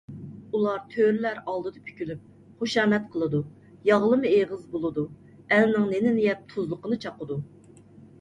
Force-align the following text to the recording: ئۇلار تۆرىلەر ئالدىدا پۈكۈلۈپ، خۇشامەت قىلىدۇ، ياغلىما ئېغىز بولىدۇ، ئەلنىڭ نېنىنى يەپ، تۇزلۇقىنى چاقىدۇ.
ئۇلار 0.59 0.77
تۆرىلەر 0.91 1.35
ئالدىدا 1.51 1.81
پۈكۈلۈپ، 1.89 2.23
خۇشامەت 2.63 3.05
قىلىدۇ، 3.15 3.41
ياغلىما 3.89 4.31
ئېغىز 4.31 4.63
بولىدۇ، 4.71 5.03
ئەلنىڭ 5.59 5.85
نېنىنى 5.93 6.25
يەپ، 6.29 6.41
تۇزلۇقىنى 6.55 6.99
چاقىدۇ. 7.05 7.39